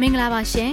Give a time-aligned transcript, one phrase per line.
[0.00, 0.72] မင်္ဂလာပါရှင်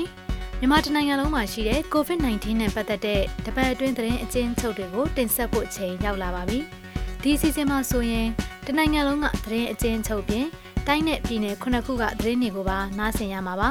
[0.60, 6.59] မြန်မာတနိုင်ငံလုံးမှာရှိတဲ့ COVID-19 နဲ့ပတ်သက်တဲ့တပတ်အတွင်းသတင်းအကျဉ်းချုပ်တွေကိုတင်ဆက်ဖို့အချိန်ရောက်လာပါပြီ
[7.21, 8.28] ဒီအစီအစဉ်မှာဆိုရင်
[8.65, 10.46] တနိုင်ငံလုံးကသတင်းအကျဉ်းချုပ်ပြင်
[10.88, 13.70] တိုင်းနဲ့ပြည်နယ်ခုနှစ်ခုကသတင်းတွေကိုပါနားဆင်ရမှာပါ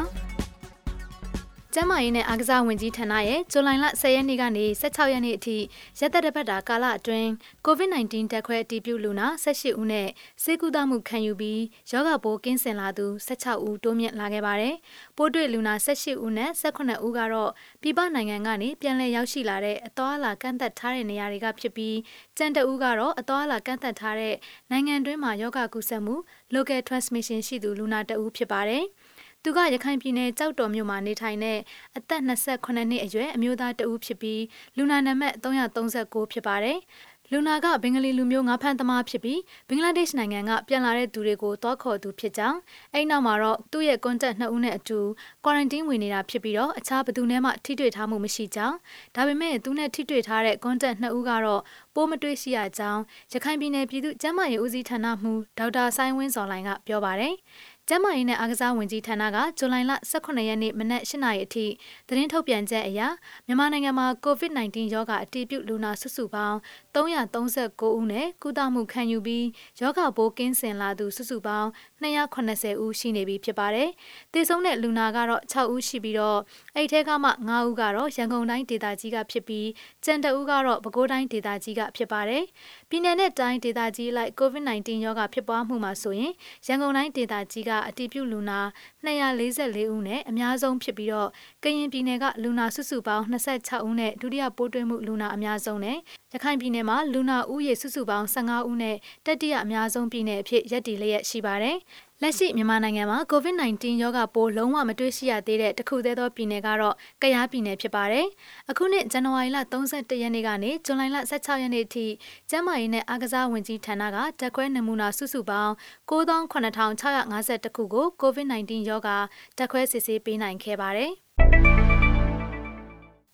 [1.75, 5.57] ကျန်းမာရေးနဲ့အားကစားဝန်ကြီးဌာနရဲ့ဇူလိုင်လ10ရက်နေ့ကနေ16ရက်နေ့အထိ
[5.98, 7.29] ရက်သက်တစ်ပတ်တာကာလအတွင်း
[7.66, 10.09] COVID-19 တက်ခွဲအတည်ပြုလူနာ18ဦးနဲ့
[10.43, 14.75] ဆေးကုသမှုခံယူပြီးရောဂါပိုးကင်းစင်လာသူ16ဦးတိုးမြင့်လာခဲ့ပါတယ်။
[15.16, 17.51] ပိုးတွေ့လူနာ18ဦးနဲ့18ဦးကတော့
[17.83, 21.97] ပြည်ပနိုင်ငံကနေပြန်လည်ရောက်ရှိလာတဲ့အသွားအလာကန့်သက်ထားတဲ့နေရာတွေကဖြစ်ပြီး
[22.37, 24.34] ကျန်တဦးကတော့အသွားအလာကန့်သက်ထားတဲ့
[24.70, 26.14] နိုင်ငံတွင်းမှာရောဂါကူးစက်မှု
[26.55, 28.87] local transmission ရှိသူလူနာတဦးဖြစ်ပါတယ်။
[29.44, 31.58] သူကရခိုင်ပြည်နယ်ကြောက်တော်မြို့မှာနေထိုင်တဲ့
[31.96, 34.42] အသက်28နှစ်အရွယ်အမျိုးသားတဦးဖြစ်ပြီး
[34.76, 36.78] လူနာနံပါတ်339ဖြစ်ပါတယ်။
[37.32, 42.58] လူနာကဘင်္ဂလီလူမျိုးငါးဖမ်းသမားဖြစ်ပြီးဘင်္ဂလားဒေ့ရှ်နိုင်ငံကပြန်လာတဲ့သူတွေကိုတွားခေါ်သူဖြစ်ကြောင်း
[42.94, 44.98] အဲ့နောက်မှာတော့သူ့ရဲ့ contact နှစ်ဦးနဲ့အတူ
[45.44, 48.77] quarantine ဝင်နေတာဖြစ်ပြီးတော့အခြားဘယ်သူနဲ့မှထိတွေ့ထားမှုမရှိကြောင်း
[49.14, 51.62] ဒါပေမဲ့သူနဲ့ထိတွေ့ထားတဲ့ contact နှစ်ဦးကတော့
[51.94, 57.34] ပိုးမတွေ့ရှိရကြောင်းရခိုင်ပြည်နယ်ပြည်သူ့ကျန်းမာရေးဦးစီးဌာနမှဒေါက်တာဆိုင်ဝင်းစော်လိုင်ကပြောပါတယ်။
[57.92, 61.66] ကျန်းမာရေးနဲ့အားကစားဝန်ကြီးဌာနကဇူလိုင်လ18ရက်နေ့မနက်8နာရီအထိ
[62.08, 63.00] သတင်းထုတ်ပြန်ချက်အရ
[63.47, 66.56] မြန်မာနိုင်ငံမှာ COVID-19 ရောဂါအတည်ပြုလူနာစုစုပေါင်း
[66.94, 69.47] 339ဦးနဲ့ကုသမှုခံယူပြီး
[69.80, 71.69] ရောဂါပိုးကင်းစင်လာသူစုစုပေါင်း
[72.02, 73.88] 280ဦးရှိနေပြီဖြစ်ပါတယ်။
[74.32, 76.41] သေဆုံးတဲ့လူနာကတော့6ဦးရှိပြီးတော့
[76.77, 79.69] အဲ့ထဲကမှ9ဦးကတော့ရန်ကုန်တိုင်းဒေသကြီးကဖြစ်ပြီး
[80.04, 82.44] ကျန်တဦးကတော့ပဲခူးတိုင်းဒေသကြီးကဖြစ်ပါတယ်။
[82.92, 86.33] ပြည်내နဲ့တိုင်းဒေသကြီးလိုက် COVID-19 ရောဂါဖြစ်ပွားမှုမှာဆိုရင်
[86.66, 88.60] ရန်ကုန်တိုင်းဒေသကြီးကအတည်ပြုလူနာ
[89.05, 91.28] 244ဦးနဲ့အများဆုံးဖြစ်ပြီးတော့
[91.64, 95.98] ကရင်ပြည်နယ်ကလူနာစုစုပေါင်း26ဦးနဲ့ဒုတိယပိုးတွေ့မှုလူနာအများဆုံးနဲ့
[96.33, 101.77] ရခိုင်ပြည်နယ်မှာလူနာဦးရေစုစုပေါင်း15ဦးနဲ့တတိယအများဆုံးပြည်နယ်အဖြစ်ရပ်တည်လျက်ရှိပါတယ်။
[102.22, 108.27] လက်ရှိမြန်မာနိုင်ငံမှာ COVID-19 ရောဂါပိုးလုံးဝမတွေ့ရှိရသေးတဲ့တခုသေးသောပြည်နယ်ကတော့ကယားပြည်နယ်ဖြစ်ပါတယ်။
[108.70, 112.06] အခုနှစ်ဇန်နဝါရီလ31ရက်နေ့ကနေဇွန်လ16ရက်နေ့ထိ
[112.50, 115.72] ကျန်းမာရေးနဲ့အားကစားဝန်ကြီးဌာနကတက်ခွဲနမူနာစုစုပေါင်း
[116.10, 119.16] 98,650ခုကို COVID-19 ရောဂါ
[119.59, 121.12] တက်ခွဲစစ်ဆေးပေးနိုင်ခဲ့ပါတယ်။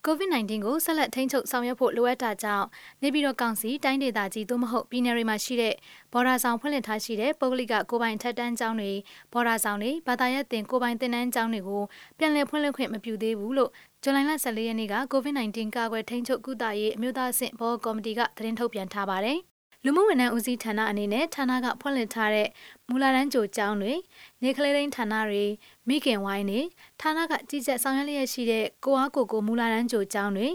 [0.06, 2.66] COVID-19 ကိုဆက်လက်ထိန်းချုပ်ဆောင်ရွက်ဖို့လိုအပ်တာကြောင့်
[3.02, 5.74] နေပြည်တော်ကောင်စီတိုင်းဒေသကြီးသို့မဟုတ်ပြည်နယ်တွေမှာရှိတဲ့
[6.12, 8.92] ဘော်ဒါဆောင်ဖွင့်လှစ်ထားရှိတဲ့ပုဂ္ဂလိကကိုပိုင်ထက်တန်းကျောင်းတွေ
[9.32, 11.82] ဘော်ဒါဆောင်တွေဘာသာရပ်တင်ကိုပိုင်သင်တန်းကျောင်းတွေကို
[12.18, 13.70] ပြန်လည်ဖွင့်လှစ်ခွင့်မပြုသေးဘူးလို့
[14.02, 19.40] ဇူလိုင်လ14ရက်နေ့က COVID-19 ကာကွယ်ထိန်းချုပ်ကုသရေးအမျိုးသားအဆင့်ဘောကော်မတီကသတင်းထုတ်ပြန်ထားပါတယ်။
[19.84, 22.48] လူမှုဝန်ထမ်းဦးစီးဌာနအနေနဲ့ဌာနကဖွင့်လှစ်ထားတဲ့
[22.88, 23.94] မူလာတန်းကြိုကျောင်းတွေ
[24.42, 25.44] နေကလေးတိုင်းဌာနတွေ
[25.88, 26.60] မိခင်ဝိုင်းတွေ
[27.00, 30.48] ဌာနကကြီးကြပ်ဆောင်ရွက်လျက်ရှိတဲ့ကိုအားကိုကိုမူလာတန်းကြိုကျောင်းတွေ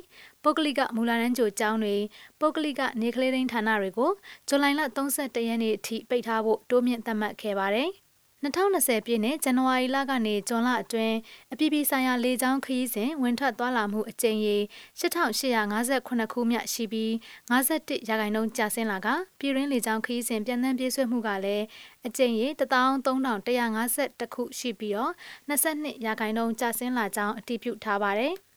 [0.43, 1.95] ပုဂ္ဂလိကမူလာတန်းကြိုကျောင်းတွေ
[2.39, 4.11] ပုဂ္ဂလိကနေကလေးတိုင်းဌာနတွေကို
[4.47, 4.81] ဇူလိုင်လ
[5.15, 7.91] 31ရက်နေ့အထိပိတ်ထားဖို့တိုးမြင့်သတ်မှတ်ခဲ့ပါတယ်။
[8.43, 11.17] 2020ပြည့်နှစ်ဇန်နဝါရီလကနေဇွန်လအတွင်း
[11.53, 14.57] အပြည်ပြည်ဆိုင်ရာလေကြောင်းခရီးစဉ်ဝင်ထွက်သွားလာမှုအကြိမ်ရေ
[14.99, 17.11] 8858ခုမြရှိပြီး
[17.51, 19.07] 51ရာခိုင်နှုန်းကျဆင်းလာက
[19.39, 21.65] ပြည်ရင်းလေကြောင်းခရီးစဉ်ပြန်လည်ပြေးဆွဲမှုကလည်း
[22.07, 25.13] အကြိမ်ရေ13150ခုရှိပြီးတော့
[25.49, 28.35] 22ရာခိုင်နှုန်းကျဆင်းလာကြောင်းအတည်ပြုထားပါတယ်။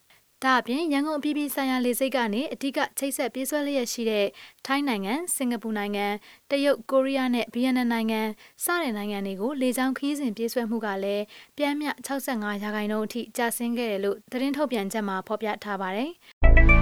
[0.45, 4.27] ဒါအပြင်ရန်ကုန်ပြည်ပြည်ဆိုင်ရာလေဆိပ်ကနေအဓိကချိတ်ဆက်ပြေးဆွဲလျက်ရှိတဲ့
[4.67, 6.07] ထိုင်းနိုင်ငံ၊စင်ကာပူနိုင်ငံ၊
[6.51, 8.21] တရုတ်၊ကိုရီးယားနဲ့ဗီယက်နမ်နိုင်ငံ
[8.65, 11.25] စတဲ့နိုင်ငံတွေကိုလေကြောင်းခရီးစဉ်ပြေးဆွဲမှုကလည်း
[11.59, 16.11] ပြမ်းမြ65ရာခိုင်နှုန်းအထိကျဆင်းခဲ့တယ်လို့သတင်းထုတ်ပြန်ချက်မှာဖော်ပြထားပါတယ်။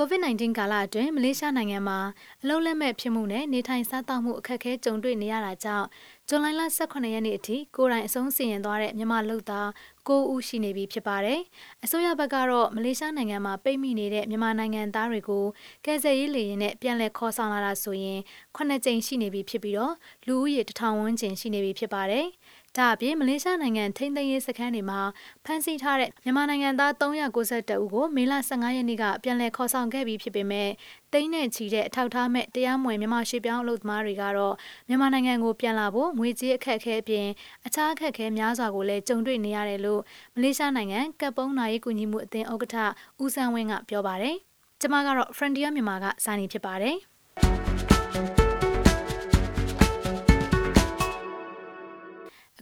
[0.00, 1.98] COVID-19 ကာလအတွင်းမလေးရှားနိုင်ငံမှာ
[2.42, 5.86] အလုံးလက်မဲ့ဖြစ်မှုနဲ့နေထိုင်စားသောက်မှုအခက်အခဲကြုံတွေ့နေရတာကြောင့်
[6.28, 6.46] ဇွန်လ
[6.78, 9.68] 18ရက်နေ့အထိကိုယ်တိုင်အဆုံးစီရင်သွားတဲ့မြန်မာလူသား
[10.08, 11.40] 9ဦးရှိနေပြီဖြစ်ပါတယ်။
[11.84, 15.44] အစိုးရဘက်ကတော့မလေးရှားနိုင်ငံမှာပိတ်မိနေတဲ့မြန်မာနိုင်ငံသားတွေကို
[15.84, 18.20] ကယ်ဆယ်ရေးလေယာဉ်နဲ့ပြန်လည်ခေါ်ဆောင်လာတာဆိုရင်
[18.56, 19.94] 9ကြိမ်ရှိနေပြီဖြစ်ပြီးတော့
[20.26, 22.26] လူဦးရေ1000ဝန်းကျင်ရှိနေပြီဖြစ်ပါတယ်။
[22.78, 25.00] ဒါအပြင်မလေးရှားနိုင်ငံထိန်းသိမ်းရေးစခန်းတွေမှာ
[25.44, 30.68] ဖမ်းဆီးထားတဲ့မြန်မာနိုင်ငံသား392ဦးကိုမေလ15ရက်နေ့ကပြန်လည်ခေါ်ဆောင်ခဲ့ပြီးဖြစ်ပေမဲ့
[31.12, 34.54] တိန်းနဲ့ချီတဲ့အထောက်ထားမဲ့တရားမဝင်မြန်မာရွှေပြောင်းအလုပ်သမားတွေကတော့
[34.88, 37.26] မြန်မာနိုင်ငံကိုပြန်လာဖို့ငွေကြေးအခက်အခဲအပြင်
[37.66, 40.00] အခြားအခက်အခဲများစွာကိုလည်းကြုံတွေ့နေရတယ်လို့
[40.34, 42.76] မလေးရှားနိုင်ငံကပ်ပုံးနာရေးကူညီမှုအသင်းဥက္ကဋ္ဌ
[43.22, 44.36] ဦးဆန်းဝင်းကပြောပါတယ်။
[44.80, 46.96] ကျွန်မကတော့ Frontier မြန်မာကစာနေဖြစ်ပါတယ်။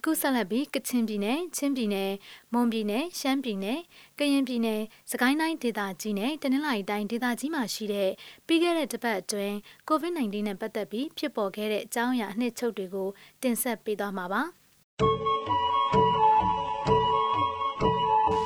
[0.07, 2.13] အခုဆက်လက်ပြီးကချင်ပြည်နယ်ချင်းပြည်နယ်
[2.53, 3.81] မွန်ပြည်နယ်ရှမ်းပြည်နယ်
[4.19, 4.81] ကရင်ပြည်နယ်
[5.11, 8.11] စကိုင်းတိုင်းဒေသကြီးနဲ့တနင်္လာရီတိုင်းဒေသကြီးမှာရှိတဲ့
[8.47, 9.55] ပြီးခဲ့တဲ့တစ်ပတ်အတွင်း
[9.89, 13.09] COVID-19 နဲ့ပတ်သက်ပြီးဖြစ်ပေါ်ခဲ့တဲ့အကြောင်းအရာအနှစ်ချုပ်တွေကို
[13.43, 14.43] တင်ဆက်ပေးသွားမှာပါ။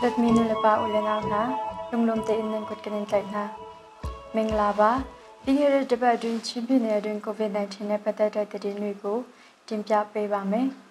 [0.02, 1.42] Let me know pa ulengaw na
[1.90, 3.42] lum lum te in kut kanin kai na
[4.34, 4.90] မင်္ဂလာပါ
[5.44, 9.18] ပြီးခဲ့တဲ့တစ်ပတ်အတွင်းချင်းပြည်နယ်အတွင်း COVID-19 နဲ့ပတ်သက်တဲ့သတင်းတွေကို
[9.68, 10.68] တင်ပြပေးပါမယ်။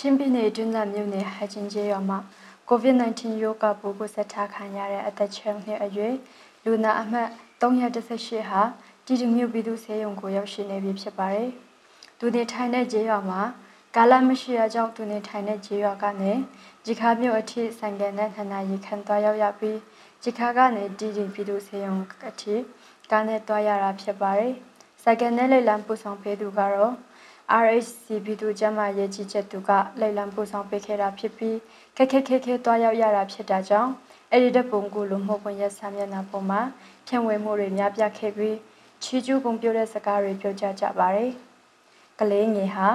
[0.00, 2.18] ချင်းပြည်နယ်တွင်းသာမြို့နယ်ဟချင်းကျေးရွာမှာ
[2.68, 6.14] COVID-19 ရောဂါပိုးကိုဆက်ထားခံရတဲ့အသက်6နှစ်အရွယ်
[6.64, 7.28] လူနာအမှတ်
[7.60, 8.62] 318ဟာ
[9.06, 11.50] တည်တမြို့ပြည်သူ့ဆေးရုံကိုရောက်ရှိနေပြီဖြစ်ပါတယ်။
[12.18, 13.40] သူနေထိုင်တဲ့ကျေးရွာမှာ
[13.96, 16.32] ကာလမရှိရကြောင့်သူနေထိုင်တဲ့ကျေးရွာကနေ
[16.84, 19.78] ဂျီခါမြို့အထိဆိုင်ကယ်နဲ့နှစ်နာရီခန့်သွားရောက်ရပြီး
[20.22, 21.94] ဂျီခါကနေတည်တပြည်သူ့ဆေးရုံ
[22.28, 22.54] အထိ
[23.10, 24.52] ကားနဲ့သွားရတာဖြစ်ပါတယ်။
[25.02, 26.94] ဆိုင်ကယ်နဲ့လိလံပို့ဆောင်ပေးသူကတော့
[27.56, 31.56] RHC ပြည်သူ့ကျန်းမာရေးကြီးချက်သူကလိလံပို့ဆောင်ပေးခဲ့တာဖြစ်ပြီး
[31.96, 33.92] ခက်ခက်ခက်ခက်သွားရောက်ရတာဖြစ်တာကြောင့်
[34.32, 36.60] အဲ့ဒီတဲ့ပုံကူလိုမှုပွင့်ရက်ဆမ်းမျက်နှာပေါ်မှာ
[37.06, 38.56] ဖြန့်ဝေမှုတွေများပြားခဲ့ပြီး
[39.02, 41.32] ချီကျူးကုန်ပြတဲ့စကားတွေပြောကြကြပါတယ်။
[42.18, 42.88] ကလေးငယ်ဟာ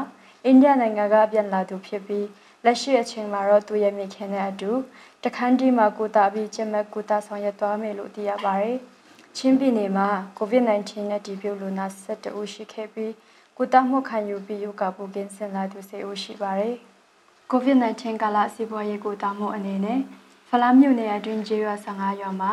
[0.46, 2.28] အိန္ဒိယနိုင်ငံကပြန်လာသူဖြစ်ပြီး
[2.66, 4.72] လက်ရှိအချိန်မှာတော့သူရဲ့မိခင်နဲ့အတူ
[5.24, 8.78] တခန်းတီမှာကိုတာပြီးကျမက်ကိုတာဆောင်ရွက်သွားမယ်လို့သိရပါတယ်။
[9.38, 10.10] ချင်းပြည်နယ်မှာ
[10.40, 13.12] COVID-19 နဲ့တည်ပြုလူနာ17ဦးရှိခဲ့ပြီး
[13.58, 16.76] ကိုတာမှုခံယူပြီးယောဂပူကင်းစင်လာသူ10ဦးရှိပါတယ်။
[17.52, 20.00] COVID-19 ကာလစီးပွားရေးကိုတာမှုအနေနဲ့
[20.50, 22.52] ဖလားမြို့နယ်အတွင်းကျေးရွာ15ရွာမှာ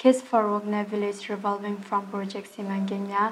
[0.00, 3.30] Kids for Work နဲ့ Village Revolving From Project စီမံကိန်းများ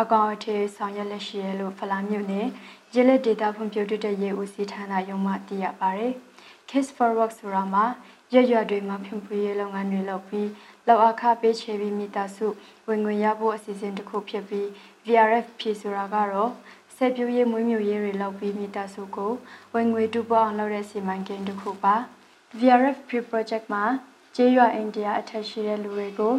[0.00, 2.46] အကောင်အထည်ဆောင်ရွက်လက်ရှိရလို့ဖလားမြို့နယ်
[2.94, 6.12] ရလက်ဒေတာဖွံ့ဖြိုးတိုးတက်ရေးဦးစီးဌာနရုံးမှသိရပါတယ်။
[6.68, 7.84] Kids for Work ဆိုတာမှာ
[8.34, 10.48] ရရွတွေမှာဖွံ့ဖြိုးရေးလုပ်ငန်းတွေလုပ်ပြီး
[10.86, 12.46] လောက်အခပေးချေပြီးမိသားစု
[12.88, 14.68] ဝင်ငွေရဖို့အစီအစဉ်တစ်ခုဖြစ်ပြီး
[15.06, 16.50] VRFP ဆိုတာကတော့
[16.96, 19.32] ဆက်ပြိုးရေးမွေးမြူရေးတွေလုပ်ပြီးမိသားစုကို
[19.74, 21.94] ဝင်ငွေတူပေါအောင်လုပ်တဲ့စီမံကိန်းတစ်ခုပါ
[22.58, 23.84] VRFP project မှာ
[24.36, 26.34] ကျေးရွာအိန္ဒိယအထက်ရှိတဲ့လူတွေကို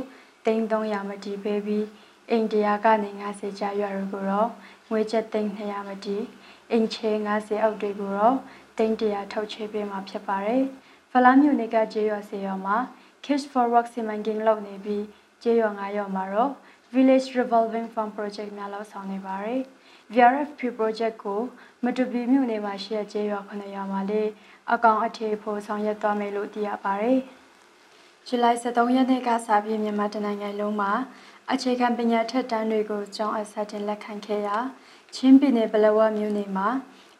[0.45, 1.85] တိန်း300မတီးပေးပြီး
[2.29, 4.49] အိန္ဒိယကနေ90ကျရွာတွေကိုတော့
[4.89, 6.23] ငွေကျပ်သိန်း200မတီး
[6.71, 8.37] အင်ချေ90အောက်တွေကိုတော့
[8.77, 10.63] တိန်း100ထုတ်ချေပေးမှာဖြစ်ပါတယ်။
[11.11, 12.77] ဖလားမြို့နယ်ကကျေးရွာစေရွာမှာ
[13.23, 15.03] Kids for Work စီမံကိန်းလုပ်နေပြီး
[15.41, 16.51] ကျေးရွာ9ရွာမှာတော့
[16.93, 19.59] Village Revolving Fund Project များလောက်ဆောင်နေပါတယ်။
[20.13, 21.41] VRFP project ကို
[21.83, 24.23] မတူပီမြို့နယ်မှာရှိတဲ့ကျေးရွာ9ရွာမှာလေ
[24.73, 27.19] အကောင်အထည်ဖို့ဆောင်ရွက်သွားမယ်လို့သိရပါတယ်။
[28.27, 30.91] ဇူလိုင်23ရက်နေ့ကစပြီးမြန်မာတနိုင်ငံလုံးမှာ
[31.51, 34.57] အခြေခံပညာထက်တန်းတွေကိုကျောင်းအဆက်တင်လက်ခံခဲ့ရာ
[35.15, 36.69] ချင်းပြည်နယ်ပလောဝမြို့နယ်မှာ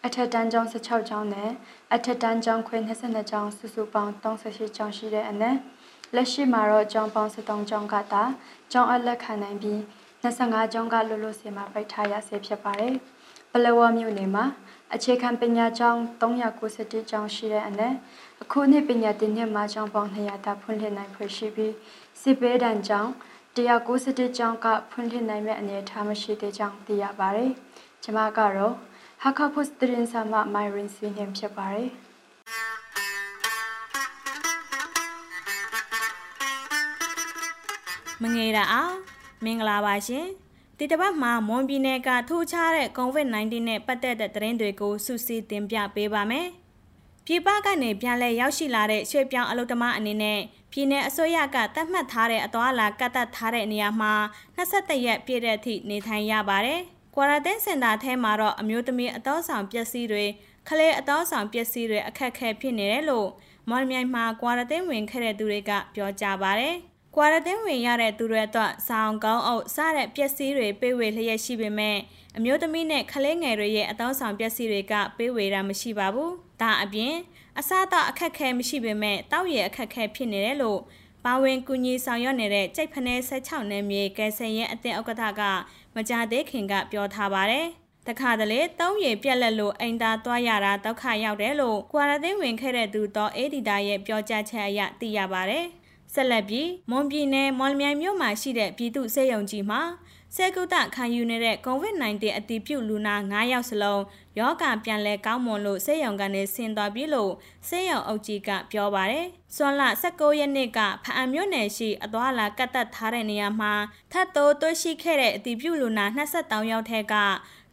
[0.06, 1.52] အထက်တန်းကျောင်း16ကျောင်းနဲ့
[1.94, 5.58] အထက်တန်းကျောင်းခွဲ22ကျောင်းစုစုပေါင်း38ကျောင်းရှိတဲ့အနက်
[6.15, 8.24] လက်ရှိမှာတော့ကျောင်းပေါင်း73ကျောင်းကသာ
[8.71, 9.80] ကျောင်းအလက်ခံနိုင်ပြီး
[10.24, 12.94] 25ကျောင်းကလွတ်လွတ်စေမှာပိတ်ထားရဆဲဖြစ်ပါတယ်။
[13.51, 14.45] ပလောဝမြို့နယ်မှာ
[14.94, 17.94] အခြေခံပညာကျောင်း391ကျောင်းရှိတဲ့အနက်
[18.42, 21.74] အခုနှစ်ပညာသင်နှစ်မှာကျောင်းပေါင်း200တာဖွင့်လှစ်နိုင်ဖွယ်ရှိပြီး
[22.21, 23.10] စစ်ပေးတန်းကျောင်း
[23.56, 27.51] 191ကျောင်းကဖွင့်လှစ်နိုင်မဲ့အနေအထားမရှိသေးကြောင်းသိရပါတယ်။
[28.04, 28.74] ကျွန်မကတော့
[29.21, 31.92] ဟာခဖုစတရင်ဆာမမိုင်ရင်ဆွေးနွေးဖြစ်ပါတယ်။
[38.21, 38.95] မငယ်တာအောင်
[39.44, 40.27] မင်္ဂလာပါရှင်
[40.77, 46.48] ဒီတစ်ပတ်မှာမွန်ပြည်နယ်ကထိုးခြားတဲ့ COVID-19 နဲ့ပတ်သက်တဲ့သတင်းတွေကိုစုစည်းတင်ပြပေးပါမယ်
[47.25, 50.39] ပြည်ပကနေပြန်လည်ရောက်ရှိလာတဲ့ရွှေပြောင်းအလုပ်သမားအနေနဲ့
[50.71, 54.13] ပြည်내အစိုးရကတတ်မှတ်ထားတဲ့အသွာအလာကတ်သက်ထားတဲ့နေရာမှာ
[54.57, 56.80] 22ရက်ပြည့်တဲ့အထိနေထိုင်ရပါတယ်။
[57.15, 60.25] ကွာရတင်းစင်တာထဲမှာတော့အမျိုးသမီးအသောဆောင်ပျက်စီးတွေ
[60.68, 63.27] ခလေးအသောဆောင်ပျက်စီးတွေအခက်အခဲဖြစ်နေတယ်လို့
[63.69, 66.77] မော်လမြိုင်မှာကွာရတင်းဝင်ခဲ့တဲ့သူတွေကပြောကြပါတယ်။
[67.15, 71.98] ကွာရတင်းဝင်ရတဲ့သူတွေအတွက်စောင်းကောင်းအုပ်စတဲ့ပစ္စည်းတွေပေးဝေလျက်ရှိပေမဲ့
[72.38, 76.31] အမျိုးသမီးနဲ့ကလေးငယ်တွေရဲ့အသောဆောင်ပစ္စည်းတွေကပေးဝေတာမရှိပါဘူး။
[76.62, 77.13] ဒါအပြင်
[77.60, 80.79] အစားအသောက်အခက်ခဲမရှိပေမဲ့တောက်ရည်အခက်ခဲဖြစ်နေတယ်လို့
[81.25, 85.41] ပါဝင်ကူညီဆောင်ရွက်နေတဲ့ကြိတ်ဖနဲ16နယ်မြေကယ်ဆယ်ရေးအသင်းဥက္ကဋ္ဌက
[85.96, 87.67] မကြသေးခင်ကပြောထားပါတယ်။
[88.08, 95.67] တခါတလေတုံးရည်ပြက်လက်လို့အိမ်သာသွားရတာဒုက္ခရောက်တယ်လို့ကွာရတင်းဝင်ခဲ့တဲ့သူတော့အေဒီတာရဲ့ပြောကြားချက်အရသိရပါတယ်။
[96.13, 99.82] ဆက်လက်ပြီးမွန်ပြည်နယ်မော်လမြိုင်မြို့မှာရှိတဲ့ပြည်သူ့စေယုံကြီးမှာ
[100.38, 104.04] ဆေကုသခံယူနေတဲ့ COVID-19 အတည်ပြုလူနာ9ယောက်စလုံး
[104.40, 107.32] ယောဂပြန်လဲကောင်းမွန်လို့ဆေးရုံကနေဆင်းသွားပြီလို့
[107.68, 109.25] ဆေးရုံအုပ်ကြီးကပြောပါတယ်။
[109.56, 113.74] စွန်လ19ရက်နေ့ကဖအံမြို့နယ်ရှိအသွာလာကတ်တက်ထားတဲ့နေရာမှာ
[114.12, 117.13] ထပ်တိုးတွေ့ရှိခဲ့တဲ့အတည်ပြုလူနာ23ယောက်ထဲက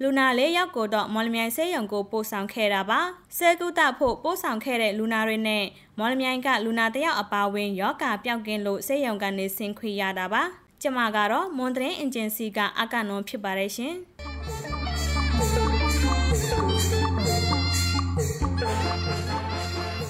[0.03, 3.01] လူနာ၄ယောက်ကိုတော့မော်လမြိုင်ဆေးရုံကိုပို့ဆောင်ခဲ့တာပါ။
[3.37, 5.65] ဆေကုသဖို့ပို့ဆောင်ခဲ့တဲ့လူနာတွေနဲ့
[5.99, 10.45] မော်လမြိုင်ကလူနာတယောက်အပါအဝင်ယောဂပျောက်ကင်းလို့ဆေးရုံကနေဆင်းခွေရတာပါ။
[10.83, 13.95] ကျမကတော့မွန်တရင်အင်ဂျင်စီကအကနွန်ဖြစ်ပါတယ်ရှင်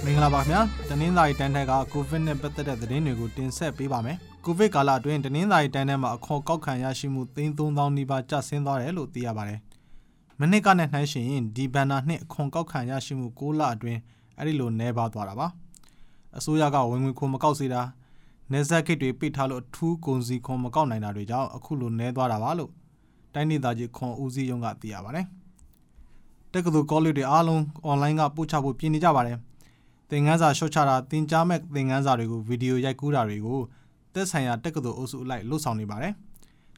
[0.05, 9.61] မင်္ဂလာပါခင်ဗျာတနင်္သာရီတိုင်းထက်ကကိုဗစ်နဲ့ပတ်သက်တဲ့သတင်းတွေကိုတင်ဆက်ပေးပါမယ်ကိုဗစ်ကာလအတွင်းတနင်္သာရီတိုင်းထဲမှာအခေါ်ကောက်ခံရရှိမှု3300နီးပါးကျဆင်းသွားတယ်လို့သိရပါတယ်
[10.41, 14.01] မနစ်ကနဲ့နှိုင်းယှဉ်ရင်ဒီဘန်နာနှစ်အခွန်ကောက်ခံရရှိမှု6လအတွင်း
[14.39, 15.47] အဲ့ဒီလိုနှဲပါသွားတာပါ
[16.39, 17.83] အစိုးရကဝင်ငွေခွန်မကောက်စေတာ
[18.53, 22.71] နေဆက်ခိတ်တွေပိတ်ထားလို့အထူးကုန်စည်ခွန်မကောက်နိုင်တာတွေကြောင့်အခုလိုနှဲသွားတာပါလို့
[23.35, 25.27] တိုင်းဒေသကြီးခွန်ဦးစီးရုံးကသိရပါတယ်။
[26.53, 29.37] တက္ကသိုလ်ကောလိပ်တွေအားလုံး online ကပို့ချဖို့ပြင်နေကြပါတယ်
[30.11, 33.59] သင်ခန်းစာရှော့ချတာသင်ကြားမဲ့သင်ခန်းစာတွေကိုဗီဒီယိုရိုက်ကူးတာတွေကို
[34.15, 36.13] သက်ဆိုင်ရာတက္ကသိုလ်အုပ်စုအလိုက်လှုပ်ဆောင်နေပါတယ်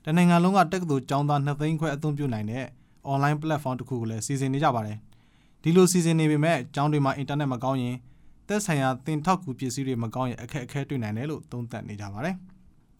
[0.04, 2.64] တနိုင်ငံလုံးကတက္ကသိုလ်ကျောင်းသား2သိန်းခွဲအသုံးပြုနိုင်တဲ့
[3.12, 4.96] online platform တစ်ခုကိုလည်းစီစဉ်နေကြပါတယ်
[5.62, 7.96] ဒီလိုစီစဉ်နေပေမဲ့ကျောင်းတွေမှာအင်တာနက်မကောင်းရင်
[8.48, 12.36] သက်ဆိုင်ရာသင်ထောက်ကူပစ္စည်းတွေမကောင်းရင်အခက်အခဲတွေ့နိုင်တယ်လို့သုံးသပ်နေကြပါတယ်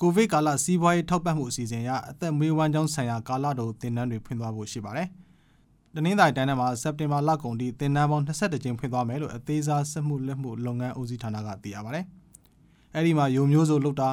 [0.01, 5.09] ကိုဗစ်ကာလစီးပွားရေးထောက်ပံ့မှုအစီအစဉ်အရအသက်မွေးဝမ်းကြောင်းဆိုင်ရာကာလတိုသင်တန်းတွေဖွင့်သွားဖို့ရှိပါတယ်။
[5.95, 12.05] တနင်္သာရီတိုင်းထဲမှာစက်တင်ဘာလကုန်ထိသင်တန်းပေါင်း22ကြိမ်ဖွင့်သွားမယ်လို့အသေးစားစက်မှုလက်မှုလုပ်ငန်းဦးစီးဌာနကသိရပါတယ်။
[12.97, 14.09] အဲဒီမှာယုံမျိုးစုလုပ်တာ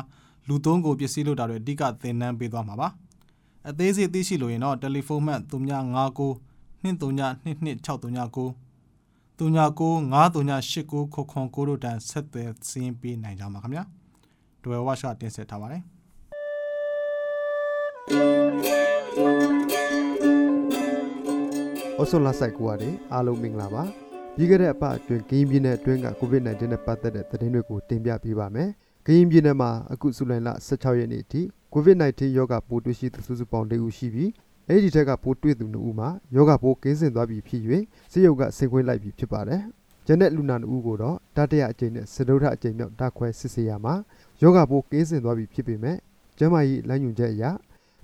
[0.48, 2.88] လူသုံးကိုပစ္စည်းလုပ်တာတွေအဓိကသင်တန်းပေးသွားမှာပါ။
[3.69, 6.27] အသေးစိတ်သိရှိလို့ရင်တော့တယ်လီဖုန်းမှတ်3959
[6.83, 8.69] 232269
[9.39, 13.84] 39953989ခုခွန်ကိုတို့တန်ဆက်သွယ်စင်းပေးနိုင်ကြမှာခင်ဗျာ။
[14.63, 15.84] တွယ်ဝါရှတင်ဆက်ထားပါတယ်။
[22.00, 23.84] ဩဆွန်လာဆိုင်ကူကနေအားလုံးမင်္ဂလာပါ
[24.36, 28.69] ပြီးခဲ့တဲ့အပတ်အတွင်းကရင်ပြည်နယ်အတွင်းက COVID-19 နဲ့ပတ်သက်တဲ့သတင်းတွေကိုတင်ပြပေးပါမယ်
[29.05, 31.41] ကရင်ပြည်နယ်မှာအခုဇူလိုင်လ16ရက်နေ့အထိ
[31.74, 34.29] COVID-19 ရောဂါပိုးတွေ့ရှိသူစုစုပေါင်း၄ဦးရှိပြီး
[34.72, 37.62] အဲ့ဒီထက်ကပိုးတွေ့သူ2ဦးမှာယောဂပိုးကင်းစင်သွားပြီဖြစ်၍
[38.12, 39.62] စစ်ရုပ်ကဆင်ခွင့်လိုက်ပြီဖြစ်ပါတယ်။
[40.06, 43.94] ကျန်တဲ့လူနာ2ဦးကိုတော့တတိယအကြိမ်နဲ့စတုထအကြိမ်မြောက်ဓာတ်ခွဲစစ်ဆေးရမှာ
[44.42, 45.98] ယောဂပိုးကင်းစင်သွားပြီဖြစ်ပေမဲ့
[46.38, 47.44] ကျန်းမာရေးလမ်းညွှန်ချက်အရ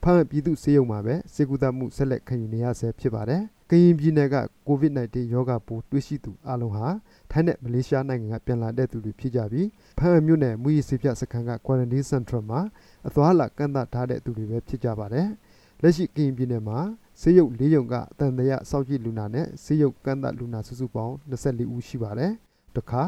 [0.03, 6.87] ဖမ်းပြည်သူစေယုံမှာပဲစေကူတမှုဆက်လက်ခံယူနေရဆဲဖြစ်ပါတယ်။ကရင်ပြည်နယ်က COVID-19 ရောဂါပိုးတွေ့ရှိသူအလုံးဟာ
[7.31, 9.67] ထိုင်းနဲ့မလေးရှားနိုင်ငံကပြန်လာတဲ့သူတွေဖြစ်ကြပြီး
[9.99, 12.61] ဖမ်းမြို့နယ်မူရီစေပြစခန်းက Quarantine Center မှာ
[13.07, 15.27] အသွားလာကန့်သတ်ထားတဲ့သူတွေပဲဖြစ်ကြပါတယ်။
[15.81, 16.79] လက်ရှိကရင်ပြည်နယ်မှာ
[17.21, 22.31] ဆေးရုပ်၄ရုံကအတန်တရစောက်ကြည့်လူနာနဲ့ဆေးရုပ်ကန့်သတ်လူနာစုစုပေါင်း24ဦးရှိပါတယ်။
[22.75, 23.03] တခါ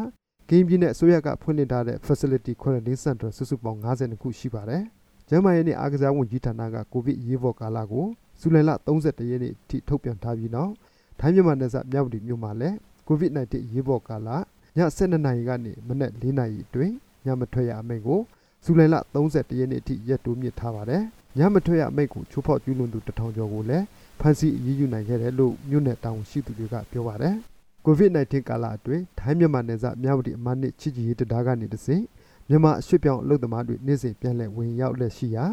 [0.49, 4.83] ကရင်ပြည်နယ်အစိုးရကဖွင့်လှစ်ထားတဲ့ Facility Quarantine Center စုစုပေါင်း52ခုရှိပါတယ်။
[5.29, 8.05] ကျန်းမာရေးနဲ့အားကစားဝန်ကြီးဌာနကကိုဗစ်ရေးပေါ်ကာလကို
[8.39, 10.71] ဇူလိုင်လ31ရက်နေ့ထိထုတ်ပြန်ထားပြီးနောက်
[11.19, 12.75] ထိုင်းမြန်မာနယ်စပ်မြောက်ဒီမြို့မှာလည်း
[13.07, 14.37] ကိုဗစ် -19 ရေးပေါ်ကာလည
[14.77, 16.93] 12နာရီကနေမနက်4နာရီအတွင်း
[17.25, 18.19] ညမထွက်ရအမိန့်ကို
[18.63, 21.03] ဇူလိုင်လ31ရက်နေ့ထိရက်တိုးမြင့်ထားပါတယ်။
[21.37, 23.85] ညမထွက်ရအမိန့်ကိုချိုးဖောက်ကျူးလွန်သူတထောင်ကျော်ကိုလည်း
[24.19, 27.35] ဖမ်းဆီးအရေးယူနိုင်ခဲ့တယ်လို့မြို့နယ်တာဝန်ရှိသူတွေကပြောပါတယ်။
[27.85, 32.03] COVID-19 ကာလအတွင်းထိုင်းမြန်မာနယ်စပ်မြောက်ဒီအမနစ်ချစ်ကြည်ရေးတရားကနေတဆင့်
[32.49, 35.45] မြန်မာအရွှေ့ပြောင်းအလုပ်သမားတွေနေ့စဉ်ပြန်လည်ဝင်ရောက်လက်ရှိရာ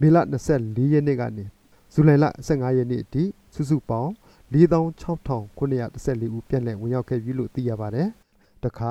[0.00, 0.16] မေလ
[0.54, 1.44] 24ရက်နေ့ကနေ
[1.92, 4.10] ဇူလိုင်လ15ရက်နေ့အထိစုစုပေါင်း
[4.52, 8.08] 46,914ဦးပြန်လည်ဝင်ရောက်ခဲ့ပြီလို့သိရပါတယ်။
[8.64, 8.90] တခါ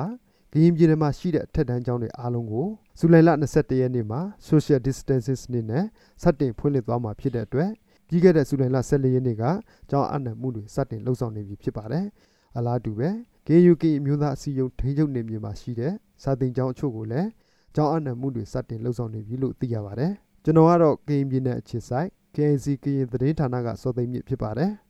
[0.52, 2.66] ကရင်ပြည်နယ်မှာရှိတဲ့အထက်တန်းကျောင်းတွေအားလုံးကို
[2.98, 5.84] ဇူလိုင်လ22ရက်နေ့မှာ social distancing နည်းနဲ့
[6.22, 7.70] စတင်ဖွင့်လှစ်သွားမှာဖြစ်တဲ့အတွက်
[8.08, 9.44] ပြီးခဲ့တဲ့ဇူလိုင်လ14ရက်နေ့က
[9.90, 12.06] ကျောင်းအနှံမှုတွေစတင်လှုပ်ဆောင်နေပြီဖြစ်ပါတယ်။
[12.56, 13.08] အလားတူပဲ
[13.46, 15.92] KUK မျိုးသားအစည်းအရုံးထိန်းချုပ်နေမြေမှာရှိတဲ့
[16.22, 17.28] စာသင်ကျောင်းအချို့ကိုလည်း
[17.76, 20.12] ကြောင်းအနှံမှုတွေစတင်လှုပ်ဆောင်နေပြီလို့သိရပါတယ်။
[20.44, 24.72] ကျွန်တော်ကတော့ကရင်ပြည်နယ်အခြေစိုက် KNC ကရင်သတင်းဌာနကစောသိမ်းမြင့်ဖြစ်ပါတယ်။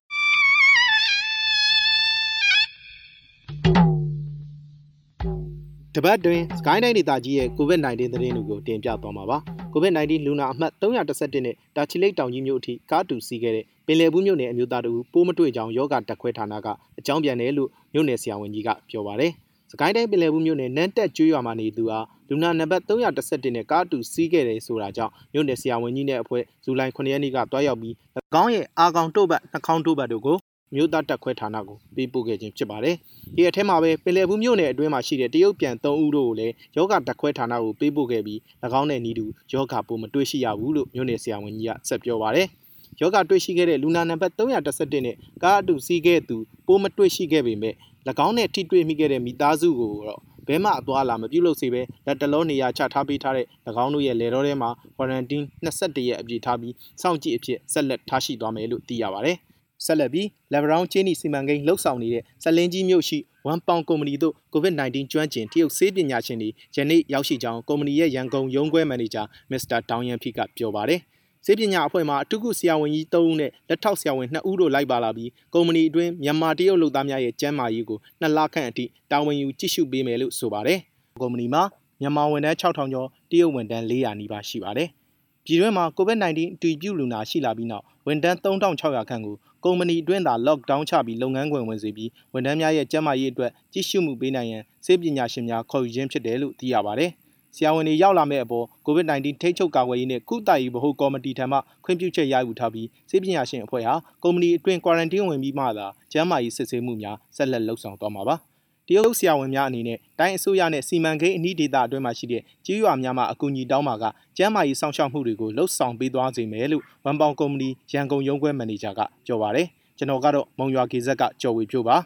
[6.04, 9.38] ပတ်တွင် Sky 9ဒေသကြီးရဲ့ COVID-19 သတင်းတွေကိုတင်ပြသွားမှာပါ။
[9.75, 16.66] COVID-19 လူနာအမှတ်311နဲ့တာချီလိတ်တောင်ကြီးမြို့အထိကားတူစီးခဲ့တဲ့ပင်လယ်ဘူးမြို့နယ်အမျိုးသားတို့ပိုးမတွေ့ကြောင်းယောဂတက်ခွဲဌာနက
[16.99, 19.33] အကြောင်းပြန်တယ်လို့မြို့နယ်ဆရာဝန်ကြီးကပြောပါတယ်။
[19.73, 27.95] စကိုင်းတိုင်းပင်လယ်ဘူးမြို့နယ်နန်းတက်ကျွေးရွာမှာနေသူဟာလူနာနံပါတ်311နဲ့ကားတူစီးခဲ့တယ်ဆိုတာကြောင့်မြို့နယ်ဆရာဝန်ကြီးနဲ့အဖွဲ့ဇူလိုင်9ရက်နေ့ကတွားရောက်ပြီး၎
[28.42, 30.37] င်းရဲ့အာကောင်တို့ဘတ်နှာခေါင်းတို့ဘတ်တို့ကို
[30.75, 32.97] မြို့သားတက်ခွဲဌာနကိုပေးပို့ခဲ့ခြင်းဖြစ်ပါတယ်။
[33.37, 38.39] ဒီအထက်မှာပဲပင်လယ်ဘူးမြို့နယ်အတွင်းမှာရှိတဲ့တရုတ်ပြန်3ဦးတို့ကိုလည်းယောဂတက်ခွဲဌာနကိုပေးပို့ခဲ့ပြီး၎
[38.81, 42.47] င်းနဲ့နီးတူယောဂပိုးမတွေ့ရှိရဘူးလို့မြို့နယ်ဆရာဝန်ကြီးကဆက်ပြောပါတယ်။
[43.00, 46.37] ယောဂတွေ့ရှိခဲ့တဲ့လူနာနံပါတ်311နဲ့ကားအတူစီးခဲ့သူ
[46.67, 47.75] ပိုးမတွေ့ရှိခဲ့ပေမဲ့၎
[48.27, 53.47] င်းနဲ့ထိတွေ့မိခဲ့တဲ့မိသားစုကိုတော့ဘဲမှအသွားလာမပြုလုပ်စေဘဲလက်တလုံးနေရာချထားပေးထားတဲ့၎
[53.85, 59.39] င်းတို့ရဲ့လေတော်ထဲမှာ quarantine 21ရက်အပြည့်ထားပြီးစောင့်ကြည့်အဖြစ်ဆက်လက်ထားရှိသွားမယ်လို့သိရပါတယ်။
[59.85, 63.19] ဆက်လက်ပြီး Lebron ချင်းနီစီမံကိန်းလှုပ်ဆောင်နေတဲ့စလင်းကြီးမြို့ရှိ
[63.53, 71.01] One Pound ကုမ္ပဏီတို့ COVID-19 ကျွမ်းကျင်တရုတ်ဆေးပညာရှင်တွေယနေ့ရောက်ရှိကြောင်းကုမ္ပဏီရဲ့ရန်ကုန်ရုံးခွဲမန်နေဂျာမစ္စတာဒေါင်ယန်ဖီကပြောပါတယ်။
[71.47, 80.79] စေပညာအဖွဲ့မှအထူးကုဆရာဝန်ကြီး3ဦးနဲ့လက်ထောက်ဆရာဝန်2ဦးတို့လိုက်ပါလာပြီးကုမ္ပဏီအတွင်းမြန်မာတရုတ်လုပ်သားများရဲ့ကျန်းမာရေးကိုနှစ်လခန့်အထိတာဝန်ယူကြည့်ရှုပေးမယ်လို့ဆိုပါတယ်။
[81.23, 81.63] ကုမ္ပဏီမှာ
[82.01, 84.91] မြန်မာဝန်ထမ်း6000ကျော်တရုတ်ဝန်ထမ်း400နီးပါးရှိပါတယ်။
[85.47, 97.11] ပြည်တွင်းမှာ COVID-19 အတည်ပြုလူနာရှိလာပြီးနောက် ဝန်ထမ်း 3600 ခန့်ကို ကုမ္ပဏီအတွင်းသာ lockdown ချပြီး လုပ်ငန်းခွင်ဝင်စေပြီး ဝန်ထမ်းများရဲ့ ကျန်းမာရေးအတွက် ကြည့်ရှုမှုပေးနိုင်ရန်စေပညာရှင်များ ခေါ်ယူခြင်းဖြစ်တယ်လို့ သိရပါတယ်။
[97.56, 108.37] ဆရာဝန်တွေ ရောက်လာမဲ့အပေါ် COVID-19 ထိန်းချုပ်ကာကွယ်ရေးနဲ့ကုသရေးဗဟိုကော်မတီထံမှ ခွင့်ပြုချက်ရယူထားပြီးစေပညာရှင်အဖွဲ့ဟာ ကုမ္ပဏီအတွင်း quarantine ဝင်ပြီးမှသာ ကျန်းမာရေးစစ်ဆေးမှုများ ဆက်လက်လှုပ်ဆောင်သွားမှာပါ။
[108.90, 114.04] တရုတ်ဆရာဝန်များအနေနဲ့တိုင်းအစိုးရနဲ့စီမံကိန်းအနည်းဒေသအတွင်းမှာရှိတဲ့ကြေးရွာများမှာအကူအညီတောင်းပါက
[114.37, 119.66] ကျန်းမာရေးစောင့်ရှောက်မှုတွေကိုလှုပ်ဆောင်ပေးသွားစေမယ်လို့ဝန်ပေါင်ကုမ္ပဏီရန်ကုန်ရုံးခွဲမန်နေဂျာကပြောပါရယ်
[119.99, 121.97] ကျွန်တော်ကတော့မုံရွာကေဇက်ကကြော်ဝေဖြိုးပါ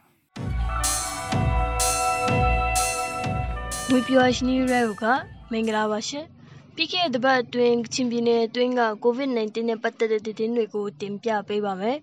[3.90, 5.04] မွေပြရှင်ရီရဲက
[5.50, 6.24] မင်္ဂလာပါရှင်
[6.74, 11.98] ပြီးခဲ့တဲ့ပတ်အတွင်းချင်းပြည်နယ်အတွင်းက COVID-19 နဲ့ပတ်သက်တဲ့သတင်းတွေကိုတင်ပြပေးပါမယ်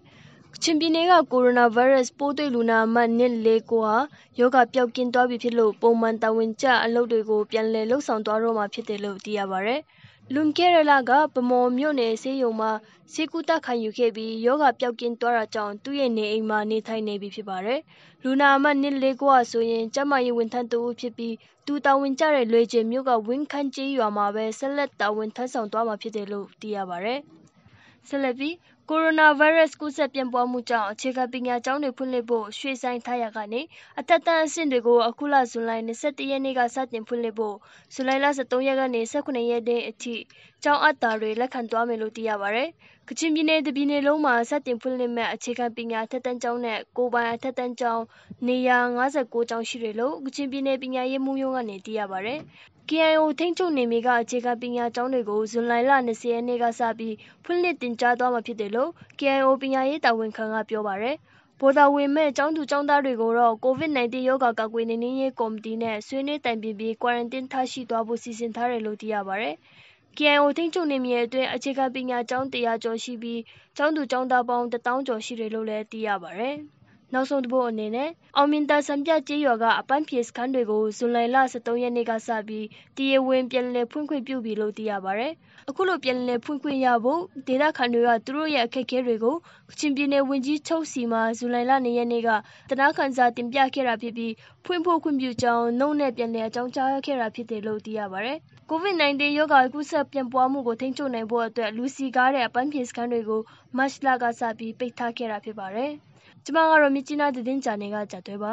[0.63, 3.95] ချင်းပြည်နယ်က ကိုရိုနာဗိုင်းရပ်စ် ပိုးတွေ့လူနာအမှတ်149ဟာ
[4.39, 9.75] ယောဂပျောက်ကင်းသွားပြီဖြစ်လို့ ပုံမှန်တာဝန်ကျအလုပ်တွေကို ပြန်လည်လှုပ်ဆောင်သွားတော့မှာ ဖြစ်တယ်လို့ သိရပါဗျ။
[10.33, 12.71] လွန်ခဲ့တဲ့လကဗမော်မြို့နယ်ဆေးရုံမှာ
[13.13, 17.79] ဆေးကုသခံယူခဲ့ပြီးယောဂပျောက်ကင်းသွားတာကြောင့် သူ့ရဲ့နေအိမ်မှာ နေထိုင်နေပြီ ဖြစ်ပါတယ်။
[18.23, 21.35] လူနာအမှတ်149ဟာဆိုရင် ကျမရေးဝန်ထမ်းတဦးဖြစ်ပြီး
[21.67, 27.15] သူတာဝန်ကျတဲ့ လွေကျင်မြို့က ဝင်းခန်းကျေးရွာမှာပဲ ဆက်လက်တာဝန်ထမ်းဆောင်သွားမှာ ဖြစ်တယ်လို့ သိရပါဗျ။
[28.09, 28.55] ဆက်လက်ပြီး
[28.89, 33.61] ကိုရိုနာဗိုင်းရပ်စ် ကူးစက်ပြန့်ပွားမှုကြောင့် အခြေခံပညာကျောင်းတွေဖွင့်လှစ်ဖို့ ရွှေ့ဆိုင်းထားရာကနေ
[33.99, 37.55] အသက်တန်းအဆင့်တွေကို အခုလ ဇူလိုင်21ရက်နေ့က စတင်ဖွင့်လှစ်ဖို့
[37.93, 40.15] ဇူလိုင်လ23ရက်ကနေ18ရက်နေ့အထိ
[40.63, 42.63] ကျောင်းအပ်တာတွေ လက်ခံသွားမယ်လို့ သိရပါဗျ။
[43.09, 48.03] ကချင်ပြည်နယ် တပြည်နယ်လုံးမှာ စတင်ဖွင့်လှစ်မဲ့အခြေခံပညာထက်တန်းကျောင်းနဲ့ ကိုပိုင်အထက်တန်းကျောင်း
[48.47, 52.35] နေရာ59ကျောင်းရှိတယ်လို့ ကချင်ပြည်နယ် ပညာရေးမှူးရုံးကနေ သိရပါဗျ။
[52.89, 61.15] KIO ထိန်းချုပ်နယ်မြေက အခြေခံပညာကျောင်းတွေကို ဇူလိုင်လ20ရက်နေ့ကစပြီး ဖွင့်လှစ်တင်ကြားသွားမှာဖြစ်တယ်လို့ KIO ပညာရေးတာဝန်ခံက ပြောပါတယ်။
[61.59, 69.55] ဘော်ဒါဝင်မဲ့ ကျောင်းသူကျောင်းသားတွေကိုတော့ COVID-19 ရောဂါကာကွယ်နှိမ်နင်းရေးကော်မတီနဲ့ ဆွေးနွေးတိုင်ပင်ပြီး quarantine ထားရှိသွားဖို့ စီစဉ်ထားတယ်လို့ သိရပါတယ်။
[70.17, 73.41] KIO ထိန်းချုပ်နယ်မြေအတွင်း အခြေခံပညာကျောင်း100ကျော်ရှိပြီး
[73.77, 76.57] ကျောင်းသူကျောင်းသားပေါင်း1000ကျော်ရှိတယ်လို့လည်း သိရပါတယ်။
[77.13, 82.65] နောက်ဆုံးတစ်ပုတ်အနေနဲ့အောင်မြင်သာစံပြကျေးရွာကအပန်းဖြေစခန်းတွေကိုဇူလိုင်လ23ရက်နေ့ကစပြီး
[82.97, 85.27] တရားဝင်ပြန်လည်ဖွင့်ခွင့်ပြုပြီလို့သိရပါဗျ။
[85.69, 89.35] အခုလိုပြန်လည်ဖွင့်ခွင့်ရဖို့ဒေသခံတွေကသူတို့ရဲ့အခက်အခဲတွေကို
[89.69, 92.29] ကချင်ပြည်နယ်ဝန်ကြီးချုပ်စီမှာဇူလိုင်လ2ရက်နေ့က
[92.69, 94.33] တနာခံစာတင်ပြခဲ့တာဖြစ်ပြီး
[94.65, 98.33] ဖွင့်ဖို့ခွင့်ပြုကြောင်းနှုတ်နဲ့ပြန်လည်အကြောင်းကြားခဲ့တာဖြစ်တယ်လို့သိရပါဗျ။
[98.71, 103.41] COVID-19 ရောဂါကူးစက်ပြန့်ပွားမှုကိုထိန်းချုပ်နိုင်ဖို့အတွက်လူစီကားတဲ့အပန်းဖြေစခန်းတွေကို
[103.77, 105.93] မတ်လကစပြီးပိတ်ထားခဲ့တာဖြစ်ပါတယ်။
[106.45, 108.51] ကျမကတော့မြစ်ကြီးနားသတင်းဂျာနယ်ကကြာသွဲပါ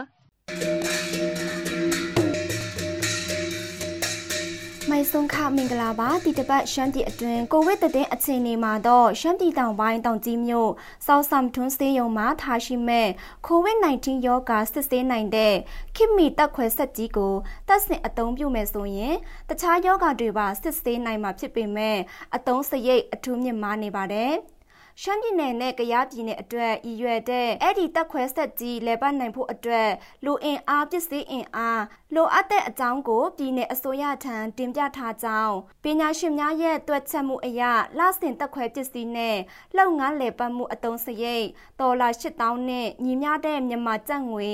[4.90, 10.70] မိုင်ဆုံခမင်္ဂလာပါဒီတပတ်ရှမ်းပြည်အတွင်းကိုဗစ်တဲ့အခြေအနေမှာတော့ရှမ်းပြည်တောင်ပိုင်းတောင်ကြီးမြို့
[11.06, 13.08] စောက်ဆမ်ထွန်းစေးရုံမှာထားရှိမဲ့
[13.46, 15.54] ကိုဗစ် -19 ရောဂါစစ်ဆေးနိုင်တဲ့
[15.96, 17.34] ခိမီတက်ခွဲဆက်ကြီးကို
[17.68, 19.16] တက်ဆင်အသုံးပြုမယ်ဆိုရင်
[19.48, 21.96] တခြားယောဂါတွေပါစစ်ဆေးနိုင်မှာဖြစ်ပေမဲ့
[22.34, 24.34] အသုံးစရိတ်အထူးမြင့်မားနေပါတယ်။
[25.02, 29.90] ရှမ်းပြည်နယ်နဲ့ကယားပြည်နယ်အတွက်ရည်ရွယ်တဲ့အဲ့ဒီတက်ခွဲဆက်ကြီးလဲပတ်နိုင်ဖို့အတွက်
[30.24, 31.82] လူအင်အားပစ္စည်းအင်အား
[32.14, 37.62] လိုအပ်တဲ့အကြောင်းကိုပြည်내အစိုးရထံတင်ပြထားကြောင်းပညာရှင်များရဲ့တွက်ချက်မှုအရ
[37.98, 39.36] လဆင်တက်ခွဲပစ္စည်းနဲ့
[39.76, 41.46] လောက်ငန်းလဲပတ်မှုအတုံးစရိတ်
[41.80, 44.50] ဒေါ်လာ8000နဲ့ညီမျှတဲ့မြန်မာကျပ်ငွေ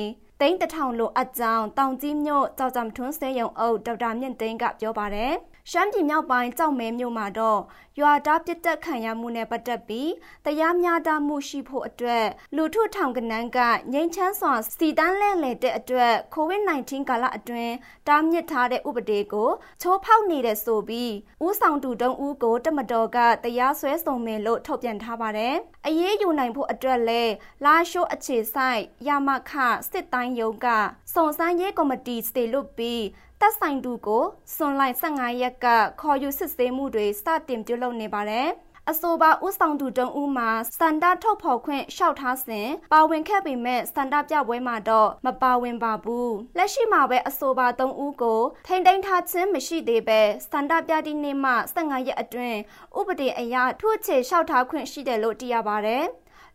[0.47, 5.33] သိန်းတထောင်လိုအပ်ကြောင်းတောင်ကြီးမြို့ကြောက်ကြံထွန်းစေယုံအုပ်ဒေါက်တာမြင့်သိန်းကပြောပါတယ်။
[5.71, 7.61] ရှမ်းပြည်မြောက်ပိုင်းကြောက်မဲမြို့မှာတော့
[8.01, 10.11] ရွာသားပြစ်တက်ခံရမှုနဲ့ပတ်သက်ပြီး
[10.45, 12.27] တရားမျှတမှုရှိဖို့အတွက်
[12.57, 13.59] လူထုထောင်ကနန်းက
[13.93, 17.75] ငိမ့်ချမ်းစွာစီတန်းလဲလေတဲ့အတွက် COVID-19 ကာလအတွင်း
[18.09, 19.51] တားမြစ်ထားတဲ့ဥပဒေကို
[19.83, 21.13] ချိုးဖောက်နေတဲ့ဆိုပြီး
[21.47, 25.55] ဥဆောင်သူတုံးဦးကိုတမတော်ကတရားစွဲဆိုမယ်လို့ထုတ်ပြန်ထားပါတယ်။
[25.87, 27.23] အရေးယူနိုင်ဖို့အတွက်လဲ
[27.65, 29.53] လာရှိုးအခြေဆိုင်ရမခ
[29.91, 30.67] စစ်တိုင်းယုံက
[31.15, 33.03] စုံစမ်းရေးကော်မတီစတေလွတ်ပြီး
[33.41, 35.67] သက်ဆိုင်သူကိုစွန်လိုက်15ရက်က
[36.01, 38.49] ခေါ်ယူစစ်ဆေးမှုတွေစတင်ပြုလုပ်နေပါတယ်။
[38.91, 50.21] အဆိုပါဥဆောင်သူတုံးဦးမှာစန္ဒထုတ်ဖော်ခွင့်လျှောက်ထားစဉ်ပါဝင်ခဲ့ပေမဲ့စန္ဒပြပွဲမှာတော့မပါဝင်ပါဘူးလက်ရှိမှာပဲအဆိုပါတုံးဦးကိုထိမ့်သိမ်းထားခြင်းမရှိသေးပဲ
[50.51, 52.59] စန္ဒပြသည့်နေ့မှ15ရက်အတွင်း
[52.99, 56.05] ဥပဒေအရထုချေလျှောက်ထားခွင့်ရှိတယ်လို့သိရပါတယ်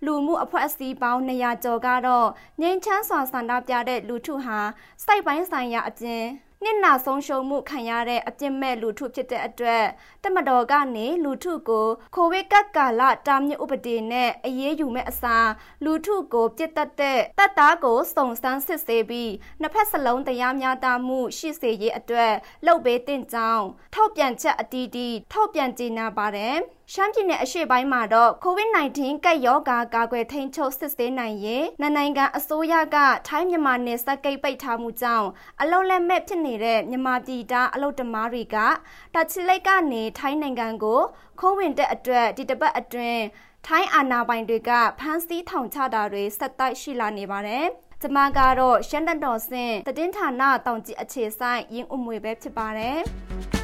[0.05, 2.27] လူမှုအဖွဲ့အစည်းပေါင်း200ကျော်ကတော့
[2.61, 4.59] ငြိမ်းချမ်းစွာဆန္ဒပြတဲ့လူထုဟာ
[5.05, 6.25] စိုက်ပိုင်းဆိုင်ရာအပြင်
[6.63, 9.85] နှစ်နာဆုံးရှုံးမှုခံရတဲ့အပြစ်မဲ့လူထုဖြစ်တဲ့အတွက်
[10.23, 15.49] တမတော်ကနေလူထုကိုကိုဗစ်ကပ်ကာလတာမြင့်ဥပဒေနဲ့အရေးယူမဲ့အစား
[15.83, 19.31] လူထုကိုပြစ်တက်တဲ့တပ်သားကိုစုံစမ်းစစ်ဆေးပြီး
[19.61, 22.33] နှစ်ဖက်စလုံးတရားမျှတမှုရှိစေရေးအတွက်
[22.65, 26.57] လှုပ်ပေးတင်ကြောင်းထောက်ပြန်ချက်အတီးတီးထောက်ပြန်ကြေညာပါတယ်။
[26.93, 32.97] ရှမ်းပြည်နယ်အရှေ့ပိုင်းမှာတော့ COVID-19 ကပ်ရောဂါကာကွယ်ထိန်းချုပ်စစ်ဆေးနိုင်ရေးနိုင်ငံအစိုးရက
[33.27, 35.27] ထိုင်းမြန်မာနယ်စပ်ဂိတ်ပိတ်ထားမှုကြောင့်
[35.61, 38.57] အလုံလက်မဲ့ဖြစ်နေတဲ့မြန်မာပြည်သားအလုတမားတွေက
[39.15, 41.01] တချီလိတ်ကနေထိုင်းနိုင်ငံကို
[41.39, 43.23] ခိုးဝင်တဲ့အတွက်ဒီတပတ်အတွင်း
[43.67, 47.65] ထိုင်းအာဏာပိုင်တွေကဖမ်းဆီးထောင်ချတာတွေဆက်တိုက်ရှိလာနေပါတယ်။
[48.01, 52.99] ကျမကတော့ရှမ်းတတော်စင်တည်င်းဌာနတောင်ကြီးအခြေဆိုင်ရင်းဥမွေပဲဖြစ်ပါတယ်။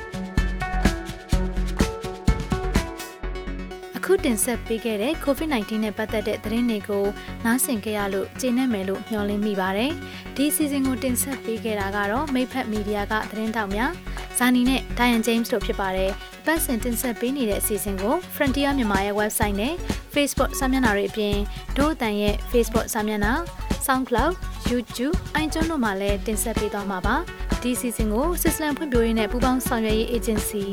[4.07, 7.05] အခုတင်ဆက်ပေးခဲ့တဲ့ COVID-19 နဲ့ပတ်သက်တဲ့သတင်းတွေကို
[7.45, 9.91] နားဆင်ကြရလို့ကျေနပ်မယ်လို့မျှော်လင့်မိပါတယ်။
[10.35, 13.91] ဒီအစီအစဉ်ကိုတင်ဆက်ပေးခဲ့တာကတော့မိဖက်မီဒီယာကသတင်းတောက်များ
[14.37, 16.11] ဇာနီနဲ့ Diane James တို့ဖြစ်ပါတယ်။
[16.45, 19.73] ပတ်စင်တင်ဆက်ပေးနေတဲ့အစီအစဉ်ကို Frontier မြန်မာရဲ့ website နဲ့
[20.13, 21.35] Facebook စာမျက်နှာတွေအပြင်
[21.77, 23.33] ဒို့အတန်ရဲ့ Facebook စာမျက်နှာ
[23.85, 24.31] SoundCloud
[24.71, 27.15] YouTube iTunes တို့မှာလည်းတင်ဆက်ပေးသွားမှာပါ။
[27.61, 30.65] ဒီစီစဉ်ကိုစစ်စလန်ဖွံ့ဖြိုးရေးနဲ့ပူးပေါင်းဆောင်ရွက်ရေး agency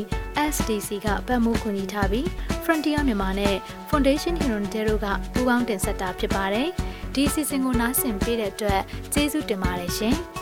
[0.54, 2.26] SDC ကပတ်မှုကူညီထားပြီး
[2.64, 3.54] Frontier မြန်မာနဲ့
[3.90, 6.68] Foundation Humanitarian တို့ကပူးပေါင်းတင်ဆက်တာဖြစ်ပါတယ်။
[7.14, 8.80] ဒီစီစဉ်ကိုနားဆင်ပေးတဲ့အတွက်
[9.12, 10.16] ကျေးဇူးတင်ပါတယ်ရှင်။